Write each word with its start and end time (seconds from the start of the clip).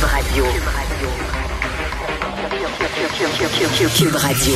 Cube 0.00 0.08
Radio. 0.08 0.44
Cube 3.94 4.16
Radio. 4.16 4.54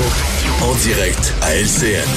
En 0.63 0.75
direct 0.77 1.35
à 1.43 1.55
LCN. 1.55 2.09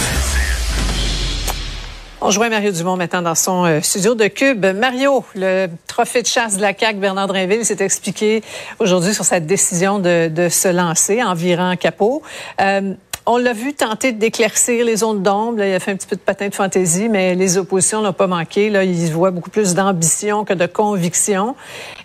On 2.22 2.32
joint 2.32 2.48
Mario 2.50 2.72
Dumont 2.72 2.96
maintenant 2.96 3.22
dans 3.22 3.36
son 3.36 3.66
euh, 3.66 3.82
studio 3.82 4.16
de 4.16 4.28
Cube. 4.28 4.66
Mario, 4.66 5.26
le 5.36 5.68
trophée 5.88 6.22
de 6.22 6.28
chasse 6.28 6.56
de 6.56 6.62
la 6.62 6.74
CAQ, 6.74 7.00
Bernard 7.00 7.28
Drinville, 7.28 7.66
s'est 7.66 7.84
expliqué 7.84 8.44
aujourd'hui 8.80 9.14
sur 9.14 9.26
sa 9.26 9.42
décision 9.42 10.00
de, 10.00 10.30
de 10.30 10.48
se 10.48 10.70
lancer 10.70 11.22
en 11.22 11.34
virant 11.34 11.76
capot. 11.76 12.24
Euh, 12.62 12.94
on 13.28 13.38
l'a 13.38 13.54
vu 13.54 13.74
tenter 13.74 14.14
d'éclaircir 14.14 14.86
les 14.86 14.98
zones 14.98 15.22
d'ombre. 15.22 15.62
Il 15.62 15.74
a 15.74 15.80
fait 15.80 15.92
un 15.92 15.98
petit 15.98 16.08
peu 16.08 16.16
de 16.16 16.22
patin 16.22 16.48
de 16.48 16.56
fantaisie, 16.56 17.10
mais 17.10 17.36
les 17.36 17.58
oppositions 17.58 18.02
n'ont 18.02 18.14
pas 18.14 18.28
manqué. 18.28 18.70
Là, 18.70 18.86
ils 18.86 19.12
voient 19.12 19.32
beaucoup 19.32 19.50
plus 19.50 19.76
d'ambition 19.76 20.46
que 20.46 20.54
de 20.54 20.66
conviction. 20.66 21.56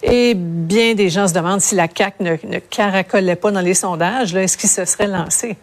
Et 0.03 0.35
bien 0.35 0.95
des 0.95 1.09
gens 1.09 1.29
se 1.29 1.33
demandent 1.33 1.61
si 1.61 1.77
la 1.77 1.87
CAQ 1.87 2.23
ne, 2.25 2.37
ne 2.45 2.59
caracolait 2.59 3.37
pas 3.37 3.53
dans 3.53 3.61
les 3.61 3.75
sondages. 3.75 4.35
Est-ce 4.35 4.59
qu'il 4.59 4.69
se 4.69 4.85
serait 4.85 5.07
lancé? 5.07 5.57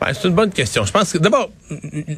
Ben, 0.00 0.12
c'est 0.12 0.28
une 0.28 0.34
bonne 0.34 0.50
question. 0.50 0.84
Je 0.84 0.92
pense 0.92 1.12
que 1.12 1.18
d'abord, 1.18 1.50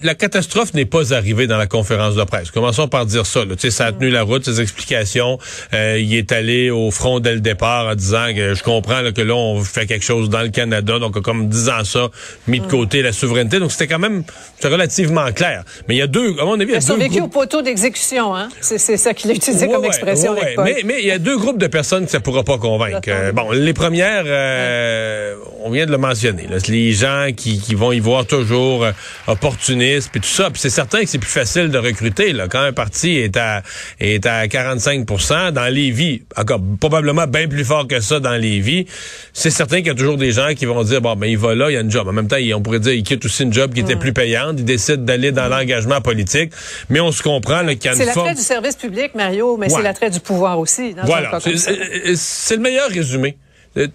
la 0.03 0.15
catastrophe 0.15 0.75
n'est 0.75 0.87
pas 0.87 1.13
arrivée 1.15 1.47
dans 1.47 1.59
la 1.59 1.67
conférence 1.67 2.15
de 2.15 2.25
presse. 2.25 2.51
Commençons 2.51 2.89
par 2.89 3.07
dire 3.07 3.27
ça. 3.27 3.45
Là. 3.45 3.55
Tu 3.55 3.63
sais, 3.63 3.71
ça 3.71 3.87
a 3.87 3.93
tenu 3.93 4.11
la 4.11 4.23
route, 4.23 4.45
ses 4.45 4.61
explications. 4.61 5.39
Euh, 5.75 5.99
il 6.01 6.15
est 6.15 6.33
allé 6.33 6.71
au 6.71 6.91
front 6.91 7.21
dès 7.21 7.35
le 7.35 7.41
départ 7.41 7.87
en 7.87 7.95
disant 7.95 8.35
que 8.35 8.55
je 8.55 8.63
comprends 8.63 9.03
là, 9.03 9.13
que 9.13 9.21
là, 9.21 9.35
on 9.35 9.63
fait 9.63 9.87
quelque 9.87 10.05
chose 10.05 10.31
dans 10.31 10.43
le 10.43 10.49
Canada. 10.49 10.99
Donc, 10.99 11.21
comme 11.21 11.49
disant 11.49 11.85
ça, 11.85 12.09
mis 12.49 12.61
de 12.61 12.67
côté 12.67 13.03
la 13.03 13.13
souveraineté. 13.13 13.59
Donc, 13.59 13.73
c'était 13.73 13.87
quand 13.87 13.99
même 13.99 14.25
relativement 14.65 15.31
clair. 15.33 15.65
Mais 15.89 15.97
il 15.97 15.99
y 15.99 16.03
a 16.03 16.07
deux, 16.07 16.35
à 16.41 16.45
mon 16.45 16.55
avis, 16.55 16.71
il 16.71 16.75
y 16.75 16.77
a, 16.77 16.81
survécu 16.81 17.21
au 17.21 17.29
poteau 17.29 17.63
d'exécution, 17.63 18.35
hein? 18.35 18.49
C'est, 18.61 18.79
ça 18.79 19.15
qu'il 19.15 19.31
a 19.31 19.35
utilisé 19.35 19.67
Ouais, 19.67 19.73
comme 19.73 19.85
expression 19.85 20.33
ouais, 20.33 20.57
ouais. 20.57 20.65
Mais, 20.65 20.83
mais 20.85 20.95
il 21.01 21.07
y 21.07 21.11
a 21.11 21.19
deux 21.19 21.37
groupes 21.37 21.59
de 21.59 21.67
personnes 21.67 22.05
que 22.05 22.11
ça 22.11 22.21
pourra 22.21 22.43
pas 22.43 22.59
convaincre. 22.59 23.01
Euh, 23.09 23.33
bon, 23.33 23.51
les 23.53 23.75
premières, 23.75 24.25
euh, 24.27 25.35
on 25.63 25.71
vient 25.71 25.87
de 25.87 25.91
le 25.91 25.99
mentionner. 25.99 26.47
Là, 26.49 26.59
C'est 26.61 26.73
les 26.73 26.93
gens 26.93 27.29
qui, 27.37 27.61
qui 27.67 27.75
vont 27.75 27.93
y 27.93 28.01
voir 28.01 28.27
toujours 28.27 28.85
euh, 28.85 28.93
opportunistes 29.27 30.11
puis 30.11 30.21
tout 30.21 30.29
ça. 30.29 30.51
Puis 30.51 30.61
c'est 30.61 30.71
certain 30.71 31.01
que 31.03 31.07
c'est 31.09 31.19
plus 31.19 31.31
facile 31.31 31.69
de 31.69 31.79
recruter 31.79 32.33
là, 32.33 32.49
quand 32.49 32.61
un 32.61 32.73
parti 32.73 33.17
est 33.19 33.37
à 33.37 33.63
est 34.01 34.25
à 34.27 34.47
45% 34.47 35.53
dans 35.53 35.73
les 35.73 35.91
vies. 35.91 36.23
Encore 36.37 36.61
probablement 36.81 37.27
bien 37.27 37.49
plus 37.49 37.65
fort 37.65 37.87
que 37.87 38.01
ça 38.01 38.21
dans 38.21 38.37
les 38.37 38.61
vies. 38.61 38.87
C'est 39.33 39.51
certain 39.51 39.79
qu'il 39.79 39.89
y 39.89 39.91
a 39.91 39.95
toujours 39.95 40.17
des 40.17 40.33
gens 40.33 40.55
qui 40.55 40.65
vont 40.67 40.83
dire 40.83 41.01
bon 41.01 41.17
ben 41.17 41.27
il 41.27 41.39
va 41.39 41.55
là, 41.55 41.71
il 41.71 41.75
y 41.75 41.77
a 41.77 41.81
une 41.81 41.91
job. 41.91 42.09
En 42.09 42.13
même 42.13 42.29
temps, 42.29 42.37
on 42.55 42.63
pourrait 42.63 42.81
dire 42.81 42.93
il 42.95 43.03
quitte 43.03 43.25
aussi 43.25 43.43
une 43.43 43.53
job 43.53 43.75
qui 43.75 43.81
était 43.81 43.97
plus 43.97 44.13
payante. 44.13 44.57
Il 44.59 44.65
décide 44.65 45.05
d'aller 45.05 45.33
dans 45.33 45.49
l'engagement 45.49 46.01
politique. 46.01 46.53
Mais 46.89 47.01
on 47.01 47.13
se 47.13 47.23
comprend 47.23 47.63
là, 47.63 47.75
qu'il 47.75 47.91
y 47.91 47.95
a 47.95 47.97
C'est 47.97 48.05
l'attrait 48.05 48.35
du 48.35 48.43
service 48.43 48.77
public, 48.77 49.15
Mario, 49.15 49.57
mais 49.57 49.67
Ouais. 49.67 49.73
c'est 49.77 49.83
l'attrait 49.83 50.11
du 50.11 50.21
pouvoir 50.21 50.59
aussi. 50.59 50.95
Dans 50.95 51.05
Voilà, 51.05 51.39
c'est 51.41 52.57
le 52.57 52.63
meilleur 52.63 52.89
résumé. 52.89 53.37
Euh, 53.77 53.89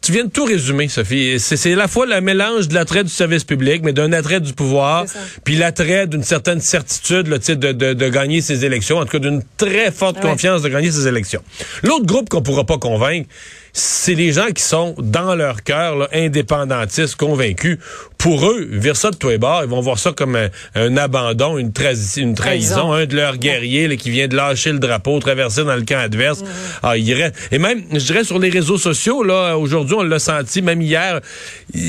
Tu 0.00 0.12
viens 0.12 0.24
de 0.24 0.30
tout 0.30 0.44
résumer, 0.44 0.88
Sophie. 0.88 1.38
C'est 1.40 1.72
à 1.72 1.76
la 1.76 1.88
fois 1.88 2.06
le 2.06 2.20
mélange 2.20 2.68
de 2.68 2.74
l'attrait 2.74 3.02
du 3.04 3.10
service 3.10 3.44
public, 3.44 3.82
mais 3.82 3.92
d'un 3.92 4.12
attrait 4.12 4.40
du 4.40 4.52
pouvoir, 4.52 5.06
puis 5.44 5.56
l'attrait 5.56 6.06
d'une 6.06 6.22
certaine 6.22 6.60
certitude 6.60 7.28
là, 7.28 7.38
de, 7.38 7.54
de, 7.72 7.92
de 7.94 8.08
gagner 8.08 8.40
ses 8.40 8.64
élections, 8.64 8.98
en 8.98 9.04
tout 9.06 9.12
cas 9.12 9.18
d'une 9.20 9.42
très 9.56 9.90
forte 9.90 10.16
Ouais. 10.16 10.30
confiance 10.30 10.62
de 10.62 10.68
gagner 10.68 10.90
ses 10.90 11.06
élections. 11.08 11.42
L'autre 11.82 12.04
groupe 12.06 12.28
qu'on 12.28 12.42
pourra 12.42 12.64
pas 12.64 12.78
convaincre, 12.78 13.28
c'est 13.72 14.14
les 14.14 14.32
gens 14.32 14.48
qui 14.54 14.62
sont 14.62 14.94
dans 14.98 15.34
leur 15.34 15.62
cœur 15.62 15.96
là, 15.96 16.08
indépendantistes, 16.12 17.16
convaincus. 17.16 17.78
Pour 18.18 18.48
eux, 18.48 18.68
vire 18.70 18.94
ça 18.96 19.10
de 19.10 19.16
tous 19.16 19.30
les 19.30 19.38
bords, 19.38 19.62
ils 19.64 19.68
vont 19.68 19.80
voir 19.80 19.98
ça 19.98 20.12
comme 20.12 20.36
un, 20.36 20.48
un 20.76 20.96
abandon, 20.96 21.58
une, 21.58 21.70
trahis- 21.70 22.20
une 22.20 22.34
trahison, 22.34 22.92
un 22.92 23.06
de 23.06 23.16
leurs 23.16 23.36
guerriers 23.36 23.88
là, 23.88 23.96
qui 23.96 24.10
vient 24.10 24.28
de 24.28 24.36
lâcher 24.36 24.70
le 24.72 24.78
drapeau, 24.78 25.18
traverser 25.18 25.64
dans 25.64 25.74
le 25.74 25.82
camp 25.82 25.98
adverse. 25.98 26.44
Ah, 26.84 26.96
il. 26.96 27.10
Et 27.50 27.58
même, 27.58 27.82
je 27.92 27.98
dirais, 27.98 28.22
sur 28.22 28.38
les 28.38 28.48
réseaux 28.48 28.78
sociaux, 28.78 29.24
là, 29.24 29.56
aujourd'hui, 29.58 29.96
on 29.98 30.02
l'a 30.02 30.20
senti, 30.20 30.62
même 30.62 30.80
hier, 30.80 31.20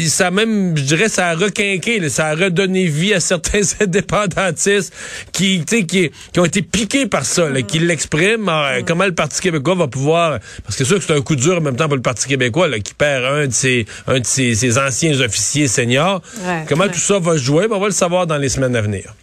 ça 0.08 0.28
a 0.28 0.32
même, 0.32 0.76
je 0.76 0.84
dirais, 0.84 1.08
ça 1.10 1.28
a 1.28 1.36
requinqué, 1.36 2.00
là, 2.00 2.10
ça 2.10 2.28
a 2.28 2.36
redonné 2.36 2.86
vie 2.86 3.14
à 3.14 3.20
certains 3.20 3.62
indépendantistes 3.82 4.94
qui, 5.32 5.64
ont 6.38 6.46
été 6.46 6.62
piqués 6.62 7.06
par 7.06 7.26
ça, 7.26 7.50
là, 7.50 7.62
qui 7.62 7.78
l'expriment. 7.80 8.50
Ah, 8.50 8.78
Comment 8.86 9.06
le 9.06 9.14
Parti 9.14 9.40
québécois 9.40 9.76
va 9.76 9.88
pouvoir, 9.88 10.40
parce 10.64 10.78
que 10.78 10.84
c'est 10.84 10.86
sûr 10.86 10.98
que 10.98 11.04
c'est 11.06 11.14
un 11.14 11.22
coup 11.22 11.36
dur 11.36 11.58
en 11.58 11.73
même 11.74 11.78
temps 11.80 11.88
pour 11.88 11.96
le 11.96 12.02
Parti 12.02 12.28
québécois, 12.28 12.68
là, 12.68 12.80
qui 12.80 12.94
perd 12.94 13.26
un 13.26 13.48
de 13.48 13.54
ses, 13.54 13.86
un 14.08 14.20
de 14.20 14.26
ses, 14.26 14.56
ses 14.56 14.78
anciens 14.78 15.20
officiers 15.20 15.68
seniors. 15.68 16.22
Ouais, 16.46 16.66
Comment 16.70 16.86
ouais. 16.86 16.92
tout 16.92 17.00
ça 17.00 17.20
va 17.20 17.34
se 17.34 17.44
jouer? 17.44 17.68
Ben, 17.68 17.76
on 17.76 17.80
va 17.80 17.88
le 17.88 17.92
savoir 17.94 18.28
dans 18.28 18.38
les 18.38 18.50
semaines 18.50 18.76
à 18.76 18.82
venir. 18.82 19.14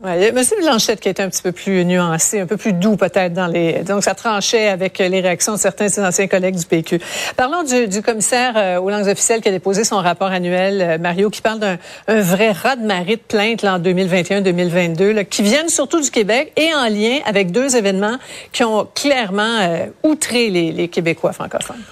Ouais, 0.00 0.18
il 0.18 0.22
y 0.22 0.26
a 0.26 0.28
M. 0.30 0.44
Blanchette 0.60 1.00
qui 1.00 1.08
était 1.08 1.22
un 1.22 1.28
petit 1.30 1.40
peu 1.40 1.52
plus 1.52 1.84
nuancé, 1.84 2.40
un 2.40 2.46
peu 2.46 2.56
plus 2.56 2.72
doux 2.72 2.96
peut-être 2.96 3.32
dans 3.32 3.46
les. 3.46 3.84
Donc 3.84 4.02
ça 4.02 4.14
tranchait 4.14 4.66
avec 4.66 4.98
les 4.98 5.20
réactions 5.20 5.52
de 5.54 5.58
certains 5.58 5.86
de 5.86 5.90
ses 5.90 6.04
anciens 6.04 6.26
collègues 6.26 6.56
du 6.56 6.66
PQ. 6.66 7.00
Parlons 7.36 7.62
du, 7.62 7.86
du 7.86 8.02
commissaire 8.02 8.54
euh, 8.56 8.80
aux 8.80 8.90
langues 8.90 9.06
officielles 9.06 9.40
qui 9.40 9.48
a 9.48 9.52
déposé 9.52 9.84
son 9.84 9.98
rapport 9.98 10.32
annuel, 10.32 10.82
euh, 10.82 10.98
Mario, 10.98 11.30
qui 11.30 11.40
parle 11.40 11.60
d'un 11.60 11.78
un 12.08 12.20
vrai 12.20 12.50
raz-de-marée 12.50 13.16
de 13.16 13.22
plaintes 13.22 13.62
là, 13.62 13.76
en 13.76 13.78
2021-2022, 13.78 15.10
là, 15.12 15.24
qui 15.24 15.42
viennent 15.42 15.68
surtout 15.68 16.00
du 16.00 16.10
Québec 16.10 16.52
et 16.56 16.74
en 16.74 16.88
lien 16.88 17.20
avec 17.24 17.52
deux 17.52 17.76
événements 17.76 18.18
qui 18.52 18.64
ont 18.64 18.88
clairement 18.96 19.60
euh, 19.60 19.86
outré 20.02 20.50
les, 20.50 20.72
les 20.72 20.88
Québécois 20.88 21.32
francophones. 21.32 21.82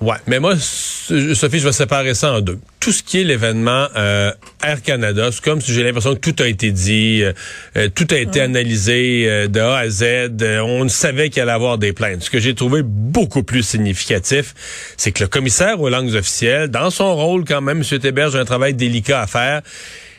Ouais, 0.00 0.14
mais 0.28 0.38
moi, 0.38 0.54
Sophie, 0.56 1.58
je 1.58 1.64
vais 1.64 1.72
séparer 1.72 2.14
ça 2.14 2.34
en 2.34 2.40
deux. 2.40 2.60
Tout 2.78 2.92
ce 2.92 3.02
qui 3.02 3.20
est 3.20 3.24
l'événement 3.24 3.88
euh, 3.96 4.30
Air 4.62 4.80
Canada, 4.82 5.30
c'est 5.32 5.42
comme 5.42 5.60
si 5.60 5.74
j'ai 5.74 5.82
l'impression 5.82 6.14
que 6.14 6.20
tout 6.20 6.40
a 6.40 6.46
été 6.46 6.70
dit, 6.70 7.24
euh, 7.24 7.32
euh, 7.76 7.88
tout 7.92 8.06
a 8.12 8.16
été 8.16 8.40
analysé 8.40 9.24
euh, 9.26 9.48
de 9.48 9.58
A 9.58 9.78
à 9.78 9.88
Z. 9.88 10.02
euh, 10.40 10.60
on 10.62 10.88
savait 10.88 11.30
qu'il 11.30 11.42
allait 11.42 11.50
avoir 11.50 11.78
des 11.78 11.92
plaintes. 11.92 12.22
Ce 12.22 12.30
que 12.30 12.38
j'ai 12.38 12.54
trouvé 12.54 12.82
beaucoup 12.84 13.42
plus 13.42 13.64
significatif, 13.64 14.54
c'est 14.96 15.10
que 15.10 15.24
le 15.24 15.28
commissaire 15.28 15.80
aux 15.80 15.88
langues 15.88 16.14
officielles, 16.14 16.68
dans 16.68 16.90
son 16.90 17.16
rôle 17.16 17.44
quand 17.44 17.60
même, 17.60 17.82
M. 17.90 17.98
Théberge 17.98 18.36
a 18.36 18.38
un 18.38 18.44
travail 18.44 18.74
délicat 18.74 19.22
à 19.22 19.26
faire, 19.26 19.62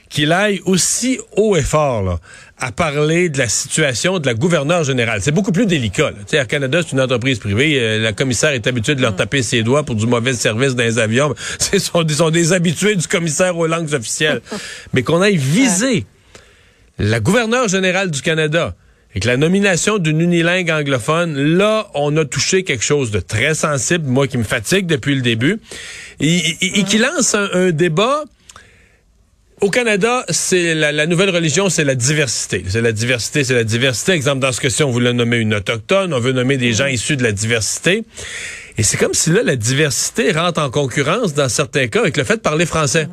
qu'il 0.10 0.34
aille 0.34 0.60
aussi 0.66 1.20
haut 1.38 1.56
et 1.56 1.62
fort 1.62 2.02
là, 2.04 2.20
à 2.60 2.72
parler 2.72 3.30
de 3.30 3.38
la 3.38 3.48
situation 3.48 4.20
de 4.20 4.26
la 4.26 4.34
gouverneure 4.34 4.84
générale. 4.84 5.22
C'est 5.22 5.32
beaucoup 5.32 5.52
plus 5.52 5.66
délicat. 5.66 6.12
Air 6.34 6.48
Canada, 6.48 6.82
c'est 6.84 6.92
une 6.92 7.02
entreprise 7.02 7.40
privée. 7.40 7.80
Euh, 7.80 8.00
la 8.00 8.12
commissaire 8.14 8.52
est 8.52 8.68
habituée 8.68 8.96
de 8.96 9.02
leur 9.02 9.16
taper 9.16 9.42
ses 9.44 9.64
doigts 9.64 9.84
pour 9.84 9.96
du 9.96 10.06
mauvais 10.08 10.34
service 10.34 10.76
dans 10.76 10.84
les 10.84 11.00
avions. 11.00 11.34
Ce 11.60 11.80
sont, 11.80 12.04
des- 12.04 12.16
sont 12.16 12.30
des 12.32 12.52
habitués 12.54 12.96
du 12.96 13.08
commissaire 13.08 13.58
aux 13.58 13.68
langues 13.68 13.94
officielles. 13.94 14.42
Mais 14.94 15.04
qu'on 15.04 15.22
aille 15.22 15.38
viser 15.38 16.06
la 16.98 17.20
gouverneure 17.20 17.68
générale 17.70 18.12
du 18.12 18.22
Canada 18.22 18.76
et 19.16 19.20
que 19.22 19.28
la 19.28 19.38
nomination 19.38 19.98
d'une 19.98 20.22
unilingue 20.22 20.70
anglophone, 20.70 21.34
là, 21.58 21.88
on 21.96 22.16
a 22.18 22.26
touché 22.26 22.64
quelque 22.64 22.84
chose 22.84 23.10
de 23.10 23.20
très 23.20 23.56
sensible, 23.56 24.06
moi 24.08 24.28
qui 24.28 24.38
me 24.38 24.44
fatigue 24.44 24.86
depuis 24.86 25.16
le 25.16 25.22
début, 25.22 25.60
et, 26.20 26.36
et- 26.38 26.80
et 26.80 26.84
qui 26.84 26.98
lance 27.00 27.34
un- 27.34 27.50
un 27.54 27.72
débat 27.72 28.26
au 29.62 29.70
Canada, 29.70 30.26
c'est 30.30 30.74
la, 30.74 30.92
la 30.92 31.06
nouvelle 31.06 31.30
religion, 31.30 31.70
c'est 31.70 31.84
la 31.84 31.96
diversité. 31.96 32.64
C'est 32.68 32.82
la 32.82 32.92
diversité, 32.92 33.44
c'est 33.44 33.54
la 33.54 33.64
diversité. 33.64 34.14
Exemple, 34.14 34.40
dans 34.40 34.52
ce 34.52 34.62
cas-ci, 34.62 34.84
on 34.84 34.92
voulait 34.92 35.14
nommer 35.14 35.38
une 35.38 35.54
autochtone, 35.54 36.14
on 36.14 36.20
veut 36.20 36.32
nommer 36.32 36.58
des 36.58 36.74
gens 36.74 36.86
issus 36.86 37.18
de 37.18 37.24
la 37.24 37.32
diversité. 37.32 38.04
Et 38.78 38.84
c'est 38.84 38.98
comme 38.98 39.14
si 39.14 39.30
là, 39.32 39.42
la 39.44 39.56
diversité 39.56 40.32
rentre 40.32 40.62
en 40.62 40.70
concurrence 40.70 41.34
dans 41.34 41.50
certains 41.50 41.88
cas 41.88 42.00
avec 42.00 42.16
le 42.16 42.24
fait 42.24 42.38
de 42.38 42.42
parler 42.42 42.66
français. 42.66 43.08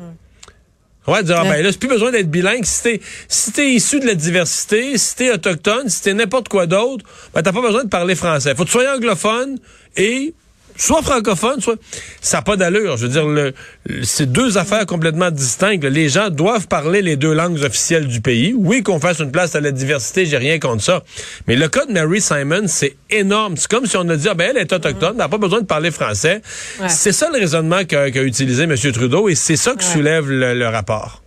Ouais, 1.07 1.23
dire, 1.23 1.37
ah, 1.39 1.43
ben 1.43 1.63
là, 1.63 1.71
c'est 1.71 1.79
plus 1.79 1.87
besoin 1.87 2.11
d'être 2.11 2.29
bilingue. 2.29 2.65
Si 2.65 2.83
t'es, 2.83 3.01
si 3.29 3.51
t'es 3.53 3.69
issu 3.71 3.99
de 4.01 4.05
la 4.05 4.13
diversité, 4.13 4.97
si 4.97 5.15
t'es 5.15 5.31
autochtone, 5.31 5.87
si 5.87 6.01
t'es 6.01 6.13
n'importe 6.13 6.49
quoi 6.49 6.67
d'autre, 6.67 7.05
ben 7.33 7.41
t'as 7.41 7.53
pas 7.53 7.61
besoin 7.61 7.85
de 7.85 7.89
parler 7.89 8.15
français. 8.15 8.55
Faut 8.55 8.63
que 8.63 8.69
tu 8.69 8.73
sois 8.73 8.93
anglophone 8.93 9.57
et 9.95 10.33
soit 10.77 11.01
francophone, 11.01 11.59
soit... 11.61 11.75
Ça 12.21 12.37
n'a 12.37 12.41
pas 12.43 12.55
d'allure. 12.55 12.97
Je 12.97 13.03
veux 13.03 13.11
dire, 13.11 13.25
le, 13.25 13.53
le- 13.85 14.03
c'est 14.03 14.31
deux 14.31 14.57
affaires 14.57 14.85
complètement 14.85 15.31
distinctes. 15.31 15.83
Les 15.83 16.09
gens 16.09 16.29
doivent 16.29 16.67
parler 16.67 17.01
les 17.01 17.15
deux 17.15 17.33
langues 17.33 17.61
officielles 17.63 18.07
du 18.07 18.21
pays. 18.21 18.53
Oui, 18.57 18.83
qu'on 18.83 18.99
fasse 18.99 19.19
une 19.19 19.31
place 19.31 19.55
à 19.55 19.59
la 19.61 19.71
diversité, 19.71 20.25
j'ai 20.25 20.37
rien 20.37 20.59
contre 20.59 20.83
ça. 20.83 21.03
Mais 21.47 21.55
le 21.55 21.67
cas 21.67 21.85
de 21.85 21.91
Mary 21.91 22.21
Simon, 22.21 22.63
c'est 22.67 22.95
énorme. 23.09 23.55
C'est 23.57 23.69
comme 23.69 23.85
si 23.85 23.97
on 23.97 24.07
a 24.09 24.15
dit, 24.15 24.27
ah 24.29 24.33
ben 24.33 24.51
elle 24.51 24.61
est 24.61 24.71
autochtone, 24.73 25.11
elle 25.11 25.17
n'a 25.17 25.29
pas 25.29 25.37
besoin 25.37 25.61
de 25.61 25.65
parler 25.65 25.91
français. 25.91 26.41
Ouais. 26.79 26.89
C'est 26.89 27.11
ça 27.11 27.29
le 27.33 27.39
raisonnement 27.39 27.83
qu'a 27.85 28.07
utilisé 28.07 28.63
M. 28.63 28.75
Trudeau 28.93 29.29
et 29.29 29.35
c'est 29.35 29.55
ça 29.57 29.73
que 29.73 29.83
Ouais. 29.83 29.91
soulève 29.93 30.29
le, 30.29 30.53
le 30.53 30.67
rapport. 30.67 31.23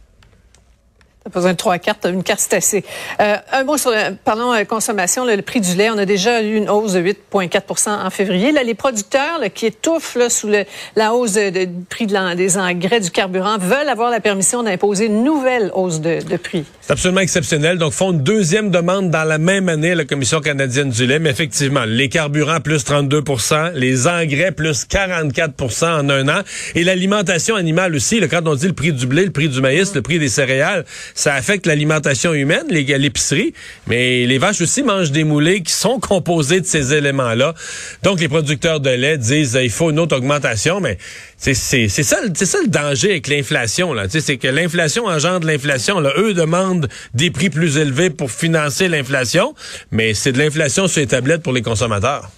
Pas 1.31 1.41
besoin 1.41 1.55
trois 1.55 1.79
cartes, 1.79 2.07
une 2.07 2.23
carte 2.23 2.41
c'est 2.41 2.57
assez. 2.57 2.85
Euh, 3.21 3.37
un 3.53 3.65
mot 3.65 3.77
sur, 3.77 3.91
euh, 3.91 4.11
parlons 4.25 4.53
euh, 4.53 4.65
consommation, 4.65 5.25
le 5.25 5.41
prix 5.43 5.61
du 5.61 5.75
lait. 5.75 5.91
On 5.91 5.99
a 5.99 6.07
déjà 6.07 6.43
eu 6.43 6.57
une 6.57 6.69
hausse 6.69 6.95
de 6.95 7.01
8,4% 7.01 7.91
en 7.91 8.11
février. 8.11 8.53
Là, 8.53 8.63
les 8.63 8.75
producteurs 8.75 9.41
qui 9.55 9.67
étouffent 9.67 10.17
sous 10.29 10.51
la 10.97 11.15
hausse 11.15 11.33
de, 11.33 11.65
du 11.65 11.85
prix 11.89 12.07
des 12.07 12.59
engrais, 12.59 13.01
du 13.01 13.11
carburant, 13.11 13.59
veulent 13.59 13.89
avoir 13.89 14.11
la 14.11 14.21
permission 14.21 14.63
d'imposer 14.63 15.07
une 15.07 15.25
nouvelle 15.25 15.71
hausse 15.75 16.01
de, 16.01 16.23
de 16.23 16.37
prix. 16.37 16.65
C'est 16.81 16.93
absolument 16.93 17.21
exceptionnel. 17.21 17.79
Donc, 17.79 17.93
font 17.93 18.13
une 18.13 18.23
deuxième 18.23 18.71
demande 18.71 19.11
dans 19.11 19.25
la 19.25 19.39
même 19.39 19.69
année 19.69 19.93
à 19.93 19.95
la 19.95 20.05
Commission 20.05 20.41
canadienne 20.41 20.91
du 20.91 21.07
lait. 21.07 21.19
Mais 21.19 21.31
effectivement, 21.31 21.85
les 21.87 22.09
carburants 22.09 22.61
plus 22.61 22.85
32% 22.85 23.73
les 23.75 24.07
engrais 24.07 24.53
plus 24.53 24.87
44% 24.87 25.85
en 25.85 26.11
un 26.11 26.29
an. 26.29 26.43
Et 26.75 26.85
l'alimentation 26.85 27.55
animale 27.55 27.95
aussi. 27.95 28.21
là, 28.21 28.29
quand 28.29 28.47
on 28.47 28.55
dit 28.55 28.67
le 28.67 28.73
prix 28.73 28.93
du 28.93 29.07
blé, 29.07 29.25
le 29.25 29.31
prix 29.31 29.49
du 29.49 29.61
maïs, 29.61 29.95
le 29.95 30.03
prix 30.03 30.19
des 30.19 30.29
céréales, 30.29 30.85
ça 31.21 31.35
affecte 31.35 31.67
l'alimentation 31.67 32.33
humaine, 32.33 32.65
l'épicerie, 32.71 33.53
mais 33.87 34.25
les 34.25 34.39
vaches 34.39 34.63
aussi 34.63 34.83
mangent 34.83 35.11
des 35.11 35.25
moulées 35.25 35.63
qui 35.63 35.73
sont 35.73 36.01
composés 36.01 36.63
de 36.63 36.67
ces 36.67 36.95
éléments-là. 36.95 37.55
Donc, 38.03 38.21
les 38.21 38.29
producteurs 38.29 38.81
de 38.81 38.89
lait 38.89 39.19
disent 39.19 39.59
il 39.61 39.71
faut 39.71 39.91
une 39.91 39.99
autre 39.99 40.17
augmentation, 40.17 40.81
mais 40.81 40.97
c'est 41.37 41.55
ça, 41.55 42.17
le 42.23 42.69
danger 42.69 43.11
avec 43.11 43.29
l'inflation 43.29 43.93
là. 43.93 44.05
C'est 44.09 44.39
que 44.39 44.49
l'inflation 44.49 45.05
engendre 45.05 45.47
l'inflation. 45.47 46.01
Eux 46.01 46.33
demandent 46.33 46.89
des 47.13 47.31
prix 47.31 47.51
plus 47.51 47.77
élevés 47.77 48.09
pour 48.09 48.31
financer 48.31 48.89
l'inflation, 48.89 49.55
mais 49.91 50.15
c'est 50.15 50.33
de 50.33 50.39
l'inflation 50.39 50.89
sur 50.89 51.01
les 51.01 51.07
tablettes 51.07 51.43
pour 51.43 51.53
les 51.53 51.63
consommateurs. 51.63 52.31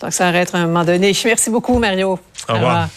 Donc 0.00 0.12
ça 0.12 0.28
arrête 0.28 0.54
à 0.54 0.58
un 0.58 0.66
moment 0.66 0.84
donné. 0.84 1.12
Merci 1.24 1.50
beaucoup, 1.50 1.78
Mario. 1.78 2.18
Au 2.48 2.54
revoir. 2.54 2.88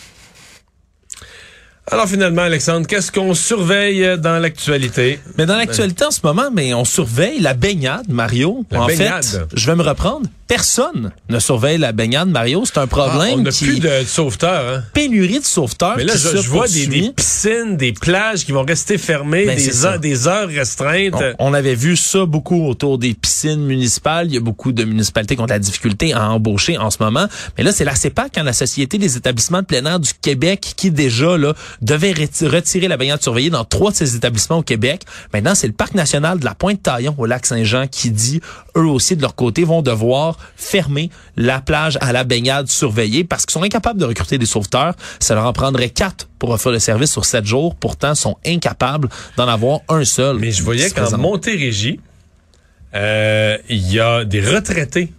Alors 1.91 2.07
finalement, 2.07 2.43
Alexandre, 2.43 2.85
qu'est-ce 2.85 3.11
qu'on 3.11 3.33
surveille 3.33 4.17
dans 4.19 4.37
l'actualité? 4.37 5.19
Mais 5.37 5.45
dans 5.45 5.57
l'actualité 5.57 6.05
en 6.05 6.11
ce 6.11 6.19
moment, 6.23 6.49
mais 6.53 6.73
on 6.73 6.85
surveille 6.85 7.39
la 7.39 7.55
baignade, 7.55 8.09
Mario. 8.09 8.63
La 8.69 8.81
en 8.81 8.85
baignade. 8.85 9.23
fait, 9.23 9.39
je 9.55 9.65
vais 9.65 9.75
me 9.75 9.81
reprendre 9.81 10.27
personne 10.49 11.11
ne 11.29 11.39
surveille 11.39 11.77
la 11.77 11.91
baignade, 11.91 12.27
Mario. 12.27 12.63
C'est 12.65 12.79
un 12.79 12.87
problème. 12.87 13.33
Ah, 13.35 13.37
on 13.37 13.41
n'a 13.43 13.51
plus 13.51 13.79
de 13.79 14.03
sauveteurs. 14.05 14.77
Hein? 14.77 14.83
Pénurie 14.93 15.39
de 15.39 15.45
sauveteurs. 15.45 15.95
Mais 15.95 16.03
là, 16.03 16.13
je, 16.17 16.37
je 16.37 16.49
vois 16.49 16.67
des, 16.67 16.87
des, 16.87 17.11
piscines, 17.11 17.77
des 17.77 17.93
plages 17.93 18.45
qui 18.45 18.51
vont 18.51 18.63
rester 18.63 18.97
fermées, 18.97 19.45
ben, 19.45 19.55
des, 19.55 19.85
heures, 19.85 19.99
des, 19.99 20.27
heures, 20.27 20.49
restreintes. 20.49 21.13
On, 21.37 21.51
on, 21.51 21.53
avait 21.53 21.75
vu 21.75 21.95
ça 21.95 22.25
beaucoup 22.25 22.65
autour 22.67 22.97
des 22.97 23.13
piscines 23.13 23.63
municipales. 23.63 24.25
Il 24.25 24.33
y 24.33 24.37
a 24.37 24.41
beaucoup 24.41 24.71
de 24.71 24.83
municipalités 24.83 25.35
qui 25.35 25.41
ont 25.41 25.45
de 25.45 25.51
la 25.51 25.59
difficulté 25.59 26.13
à 26.13 26.31
embaucher 26.31 26.79
en 26.79 26.89
ce 26.89 26.97
moment. 26.99 27.27
Mais 27.57 27.63
là, 27.63 27.71
c'est 27.71 27.85
la 27.85 27.95
CEPAC, 27.95 28.39
hein, 28.39 28.43
la 28.43 28.53
Société 28.53 28.97
des 28.97 29.17
établissements 29.17 29.61
de 29.61 29.67
plein 29.67 29.85
air 29.85 29.99
du 29.99 30.11
Québec, 30.19 30.73
qui 30.75 30.89
déjà 30.89 31.37
là 31.37 31.53
devait 31.83 32.11
retirer 32.11 32.87
la 32.87 32.97
baignade 32.97 33.21
surveillée 33.21 33.51
dans 33.51 33.65
trois 33.65 33.91
de 33.91 33.97
ces 33.97 34.15
établissements 34.15 34.57
au 34.57 34.63
Québec. 34.63 35.03
Maintenant, 35.31 35.53
c'est 35.53 35.67
le 35.67 35.73
Parc 35.73 35.93
national 35.93 36.39
de 36.39 36.45
la 36.45 36.55
Pointe-Taillon 36.55 37.13
au 37.19 37.27
lac 37.27 37.45
Saint-Jean 37.45 37.85
qui 37.85 38.09
dit, 38.09 38.41
eux 38.75 38.87
aussi, 38.87 39.15
de 39.15 39.21
leur 39.21 39.35
côté, 39.35 39.63
vont 39.63 39.83
devoir 39.83 40.38
fermer 40.55 41.09
la 41.35 41.61
plage 41.61 41.97
à 42.01 42.13
la 42.13 42.23
baignade 42.23 42.67
surveillée 42.67 43.23
parce 43.23 43.45
qu'ils 43.45 43.53
sont 43.53 43.63
incapables 43.63 43.99
de 43.99 44.05
recruter 44.05 44.37
des 44.37 44.45
sauveteurs. 44.45 44.95
Ça 45.19 45.35
leur 45.35 45.45
en 45.45 45.53
prendrait 45.53 45.89
quatre 45.89 46.27
pour 46.39 46.51
offrir 46.51 46.71
le 46.71 46.79
service 46.79 47.11
sur 47.11 47.25
sept 47.25 47.45
jours. 47.45 47.75
Pourtant, 47.75 48.13
ils 48.13 48.17
sont 48.17 48.37
incapables 48.45 49.09
d'en 49.37 49.47
avoir 49.47 49.79
un 49.89 50.05
seul. 50.05 50.37
Mais 50.39 50.51
je 50.51 50.63
voyais 50.63 50.89
qu'en 50.89 51.17
Montérégie, 51.17 51.99
euh, 52.95 53.57
il 53.69 53.91
y 53.91 53.99
a 53.99 54.25
des 54.25 54.41
retraités 54.41 55.13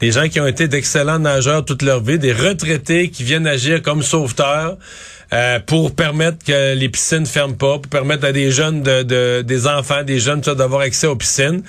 des 0.00 0.12
gens 0.12 0.28
qui 0.28 0.40
ont 0.40 0.46
été 0.46 0.68
d'excellents 0.68 1.18
nageurs 1.18 1.64
toute 1.64 1.82
leur 1.82 2.02
vie, 2.02 2.18
des 2.18 2.32
retraités 2.32 3.10
qui 3.10 3.24
viennent 3.24 3.46
agir 3.46 3.82
comme 3.82 4.02
sauveteurs. 4.02 4.76
Euh, 5.34 5.58
pour 5.58 5.94
permettre 5.94 6.38
que 6.42 6.74
les 6.74 6.88
piscines 6.88 7.26
ferment 7.26 7.52
pas, 7.54 7.74
pour 7.74 7.88
permettre 7.88 8.24
à 8.24 8.32
des 8.32 8.50
jeunes, 8.50 8.82
de, 8.82 9.02
de 9.02 9.42
des 9.42 9.66
enfants, 9.66 10.02
des 10.02 10.18
jeunes, 10.18 10.40
d'avoir 10.40 10.80
accès 10.80 11.06
aux 11.06 11.16
piscines. 11.16 11.62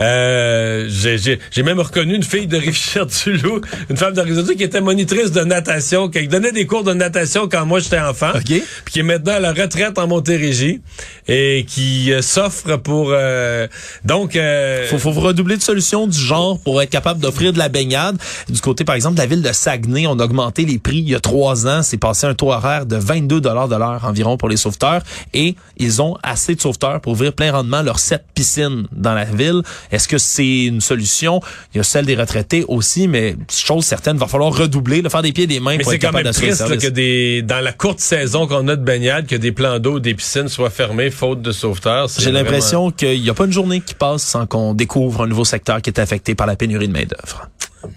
Euh, 0.00 0.88
J'ai 0.88 1.62
même 1.62 1.78
reconnu 1.78 2.14
une 2.14 2.22
fille 2.22 2.46
de 2.46 2.56
Richard-du-Loup, 2.56 3.60
une 3.90 3.98
femme 3.98 4.14
de 4.14 4.52
qui 4.54 4.62
était 4.62 4.80
monitrice 4.80 5.30
de 5.30 5.42
natation, 5.42 6.08
qui 6.08 6.26
donnait 6.26 6.52
des 6.52 6.64
cours 6.64 6.84
de 6.84 6.94
natation 6.94 7.48
quand 7.50 7.66
moi 7.66 7.80
j'étais 7.80 8.00
enfant, 8.00 8.32
puis 8.42 8.62
qui 8.90 9.00
est 9.00 9.02
maintenant 9.02 9.34
à 9.34 9.40
la 9.40 9.52
retraite 9.52 9.98
en 9.98 10.06
Montérégie 10.06 10.80
et 11.28 11.66
qui 11.68 12.14
euh, 12.14 12.22
s'offre 12.22 12.76
pour... 12.78 13.10
Euh, 13.12 13.66
donc... 14.06 14.36
Euh, 14.36 14.86
faut, 14.88 14.98
faut 14.98 15.10
redoubler 15.10 15.58
de 15.58 15.62
solutions 15.62 16.06
du 16.06 16.18
genre 16.18 16.58
pour 16.60 16.80
être 16.80 16.88
capable 16.88 17.20
d'offrir 17.20 17.52
de 17.52 17.58
la 17.58 17.68
baignade. 17.72 18.16
Du 18.48 18.60
côté, 18.60 18.84
par 18.84 18.94
exemple, 18.94 19.16
de 19.16 19.20
la 19.20 19.26
ville 19.26 19.42
de 19.42 19.52
Saguenay, 19.52 20.06
on 20.06 20.18
a 20.18 20.24
augmenté 20.24 20.64
les 20.64 20.78
prix 20.78 20.98
il 20.98 21.10
y 21.10 21.14
a 21.14 21.20
trois 21.20 21.66
ans. 21.66 21.82
C'est 21.82 21.96
passé 21.96 22.26
un 22.26 22.34
taux 22.34 22.52
horaire 22.52 22.86
de 22.86 22.96
22 22.96 23.40
dollars 23.40 23.68
de 23.68 23.76
l'heure 23.76 24.04
environ 24.04 24.36
pour 24.36 24.48
les 24.48 24.56
sauveteurs 24.56 25.02
et 25.34 25.56
ils 25.76 26.02
ont 26.02 26.16
assez 26.22 26.54
de 26.54 26.60
sauveteurs 26.60 27.00
pour 27.00 27.12
ouvrir 27.12 27.32
plein 27.32 27.52
rendement 27.52 27.82
leurs 27.82 27.98
sept 27.98 28.24
piscines 28.34 28.86
dans 28.92 29.14
la 29.14 29.24
ville. 29.24 29.62
Est-ce 29.90 30.08
que 30.08 30.18
c'est 30.18 30.64
une 30.64 30.80
solution? 30.80 31.40
Il 31.74 31.78
y 31.78 31.80
a 31.80 31.84
celle 31.84 32.06
des 32.06 32.14
retraités 32.14 32.64
aussi, 32.68 33.08
mais 33.08 33.36
chose 33.50 33.84
certaine, 33.84 34.16
il 34.16 34.20
va 34.20 34.26
falloir 34.26 34.56
redoubler, 34.56 35.02
le 35.02 35.08
faire 35.08 35.22
des 35.22 35.32
pieds 35.32 35.44
et 35.44 35.48
des 35.48 35.60
mains 35.60 35.76
mais 35.76 35.82
pour 35.82 35.92
être 35.92 36.00
capable 36.00 36.26
le 36.26 36.32
service. 36.32 36.82
que 36.82 36.88
des, 36.88 37.42
dans 37.42 37.60
la 37.60 37.72
courte 37.72 38.00
saison 38.00 38.46
qu'on 38.46 38.68
a 38.68 38.76
de 38.76 38.84
baignade, 38.84 39.26
que 39.26 39.36
des 39.36 39.52
plans 39.52 39.78
d'eau, 39.78 39.98
des 39.98 40.14
piscines 40.14 40.48
soient 40.48 40.70
fermés 40.70 41.10
faute 41.10 41.42
de 41.42 41.52
sauveteurs. 41.52 42.08
J'ai 42.18 42.32
l'impression 42.32 42.90
qu'il 42.90 43.20
n'y 43.20 43.30
a 43.30 43.34
pas 43.34 43.46
une 43.46 43.52
journée 43.52 43.80
qui 43.80 43.94
passe 43.94 44.22
sans 44.22 44.46
qu'on 44.46 44.74
découvre 44.74 45.22
un 45.22 45.26
nouveau 45.26 45.44
secteur 45.44 45.80
qui 45.82 45.90
est 45.90 45.98
affecté 45.98 46.34
par 46.34 46.46
la 46.46 46.56
pénurie 46.56 46.88
de 46.88 46.92
main-d'œuvre. 46.92 47.48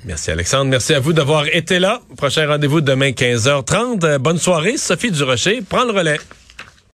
Merci 0.05 0.31
Alexandre. 0.31 0.69
Merci 0.69 0.93
à 0.93 0.99
vous 0.99 1.13
d'avoir 1.13 1.47
été 1.47 1.79
là. 1.79 2.01
Prochain 2.17 2.47
rendez-vous 2.47 2.81
demain 2.81 3.09
15h30. 3.11 4.17
Bonne 4.17 4.37
soirée. 4.37 4.77
Sophie 4.77 5.11
Durocher 5.11 5.61
prend 5.61 5.85
le 5.85 5.91
relais. 5.91 6.17